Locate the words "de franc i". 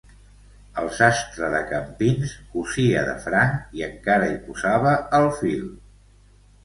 3.11-3.85